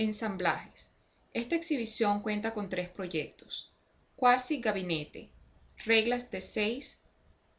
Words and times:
Ensamblajes. 0.00 0.88
Esta 1.34 1.56
exhibición 1.56 2.22
cuenta 2.22 2.54
con 2.54 2.70
tres 2.70 2.88
proyectos. 2.88 3.70
Quasi 4.16 4.58
Gabinete, 4.58 5.28
Reglas 5.84 6.30
de 6.30 6.40
6 6.40 7.00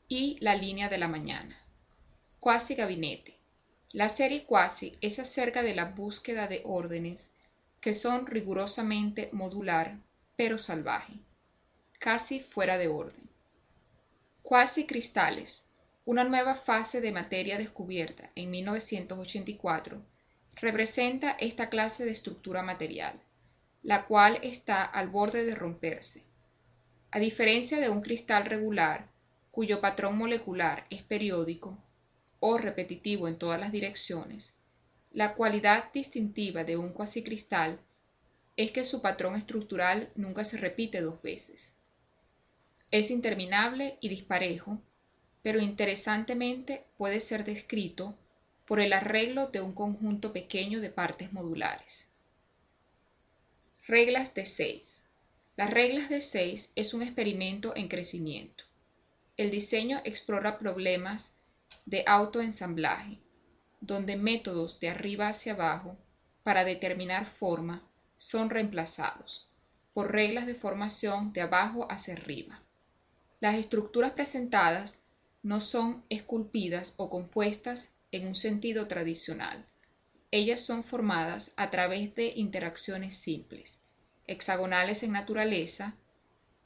y 0.07 0.39
La 0.39 0.55
línea 0.55 0.89
de 0.89 0.97
la 0.97 1.07
mañana. 1.07 1.55
Quasi 2.39 2.73
Gabinete. 2.73 3.38
La 3.91 4.09
serie 4.09 4.43
Quasi 4.47 4.97
es 5.01 5.19
acerca 5.19 5.62
de 5.62 5.75
la 5.75 5.91
búsqueda 5.91 6.47
de 6.47 6.63
órdenes 6.65 7.31
que 7.79 7.94
son 7.94 8.26
rigurosamente 8.26 9.29
modular, 9.33 9.99
pero 10.35 10.58
salvaje, 10.58 11.13
casi 11.99 12.39
fuera 12.39 12.79
de 12.79 12.87
orden. 12.87 13.29
Quasi 14.42 14.87
Cristales, 14.87 15.67
una 16.05 16.23
nueva 16.23 16.55
fase 16.55 17.02
de 17.02 17.12
materia 17.12 17.59
descubierta 17.59 18.31
en 18.34 18.49
1984, 18.49 20.02
representa 20.55 21.31
esta 21.40 21.70
clase 21.70 22.05
de 22.05 22.12
estructura 22.12 22.62
material, 22.62 23.20
la 23.84 24.05
cual 24.05 24.39
está 24.44 24.84
al 24.84 25.09
borde 25.09 25.45
de 25.45 25.55
romperse. 25.55 26.23
A 27.12 27.20
diferencia 27.20 27.80
de 27.80 27.89
un 27.89 28.02
cristal 28.02 28.45
regular, 28.45 29.09
cuyo 29.52 29.81
patrón 29.81 30.17
molecular 30.17 30.85
es 30.89 31.03
periódico 31.03 31.77
o 32.39 32.58
repetitivo 32.58 33.27
en 33.27 33.38
todas 33.38 33.59
las 33.59 33.72
direcciones, 33.72 34.55
la 35.13 35.35
cualidad 35.35 35.91
distintiva 35.91 36.63
de 36.63 36.77
un 36.77 36.94
cuasicristal 36.94 37.80
es 38.55 38.72
que 38.72 38.86
su 38.86 39.02
patrón 39.02 39.36
estructural 39.36 40.09
nunca 40.16 40.44
se 40.44 40.58
repite 40.58 41.02
dos 41.02 41.22
veces. 41.22 41.75
Es 42.91 43.11
interminable 43.11 43.97
y 43.99 44.08
disparejo, 44.08 44.81
pero 45.41 45.59
interesantemente 45.59 46.86
puede 46.97 47.20
ser 47.20 47.44
descrito 47.44 48.17
por 48.71 48.80
el 48.80 48.93
arreglo 48.93 49.48
de 49.48 49.59
un 49.59 49.73
conjunto 49.73 50.31
pequeño 50.31 50.80
de 50.80 50.89
partes 50.89 51.34
modulares. 51.34 52.07
Reglas 53.85 54.34
de 54.34 54.45
6. 54.45 55.03
Las 55.57 55.72
reglas 55.72 56.08
de 56.08 56.22
6 56.22 56.72
es 56.77 56.94
un 56.94 57.02
experimento 57.02 57.75
en 57.75 57.89
crecimiento. 57.89 58.64
El 59.36 59.52
diseño 59.52 59.99
explora 60.05 60.58
problemas 60.58 61.33
de 61.86 62.05
autoensamblaje, 62.08 63.19
donde 63.81 64.16
métodos 64.16 64.80
de 64.80 64.88
arriba 64.88 65.27
hacia 65.27 65.52
abajo 65.52 65.97
para 66.44 66.64
determinar 66.64 67.25
forma 67.25 67.86
son 68.16 68.49
reemplazados 68.49 69.49
por 69.94 70.14
reglas 70.14 70.45
de 70.45 70.55
formación 70.55 71.33
de 71.33 71.42
abajo 71.42 71.92
hacia 71.92 72.14
arriba. 72.14 72.64
Las 73.42 73.55
estructuras 73.55 74.11
presentadas 74.11 75.03
no 75.44 75.59
son 75.59 76.05
esculpidas 76.08 76.94
o 76.95 77.09
compuestas 77.09 77.95
en 78.12 78.28
un 78.28 78.36
sentido 78.36 78.88
tradicional. 78.88 79.66
Ellas 80.31 80.62
son 80.62 80.84
formadas 80.84 81.52
a 81.56 81.70
través 81.70 82.16
de 82.16 82.34
interacciones 82.36 83.16
simples, 83.16 83.81
hexagonales 84.28 85.04
en 85.04 85.12
naturaleza, 85.12 85.95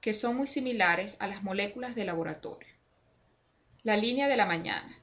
que 0.01 0.13
son 0.13 0.37
muy 0.37 0.47
similares 0.47 1.17
a 1.19 1.27
las 1.27 1.43
moléculas 1.43 1.95
de 1.95 2.05
laboratorio. 2.05 2.69
La 3.83 3.97
línea 3.97 4.27
de 4.27 4.37
la 4.37 4.45
mañana. 4.45 4.99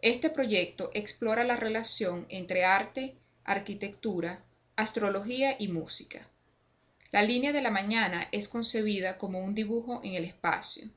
Este 0.00 0.30
proyecto 0.30 0.90
explora 0.94 1.44
la 1.44 1.56
relación 1.56 2.26
entre 2.28 2.64
arte, 2.64 3.16
arquitectura, 3.44 4.44
astrología 4.76 5.56
y 5.58 5.68
música. 5.68 6.28
La 7.12 7.22
línea 7.22 7.52
de 7.52 7.62
la 7.62 7.70
mañana 7.70 8.28
es 8.32 8.48
concebida 8.48 9.16
como 9.16 9.40
un 9.40 9.54
dibujo 9.54 10.00
en 10.04 10.14
el 10.14 10.24
espacio, 10.24 10.88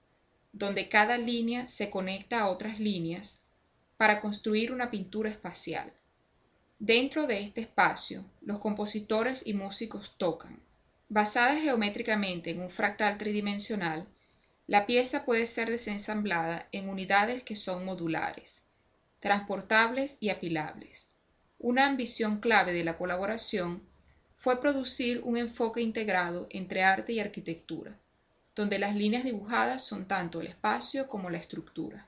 donde 0.51 0.89
cada 0.89 1.17
línea 1.17 1.67
se 1.67 1.89
conecta 1.89 2.41
a 2.41 2.49
otras 2.49 2.79
líneas 2.79 3.39
para 3.99 4.21
construir 4.21 4.71
una 4.71 4.89
pintura 4.89 5.29
espacial. 5.29 5.91
Dentro 6.79 7.27
de 7.27 7.41
este 7.41 7.59
espacio, 7.59 8.23
los 8.39 8.59
compositores 8.59 9.45
y 9.45 9.53
músicos 9.53 10.15
tocan. 10.17 10.57
Basada 11.09 11.57
geométricamente 11.57 12.51
en 12.51 12.61
un 12.61 12.69
fractal 12.69 13.17
tridimensional, 13.17 14.07
la 14.67 14.85
pieza 14.85 15.25
puede 15.25 15.45
ser 15.45 15.69
desensamblada 15.69 16.65
en 16.71 16.87
unidades 16.87 17.43
que 17.43 17.57
son 17.57 17.83
modulares 17.83 18.63
transportables 19.19 20.15
y 20.21 20.29
apilables. 20.29 21.07
Una 21.59 21.85
ambición 21.85 22.39
clave 22.39 22.71
de 22.71 22.85
la 22.85 22.95
colaboración 22.95 23.83
fue 24.37 24.61
producir 24.61 25.19
un 25.25 25.35
enfoque 25.35 25.81
integrado 25.81 26.47
entre 26.51 26.85
arte 26.85 27.11
y 27.11 27.19
arquitectura, 27.19 27.99
donde 28.55 28.79
las 28.79 28.95
líneas 28.95 29.25
dibujadas 29.25 29.85
son 29.85 30.07
tanto 30.07 30.39
el 30.39 30.47
espacio 30.47 31.09
como 31.09 31.29
la 31.29 31.37
estructura. 31.37 32.07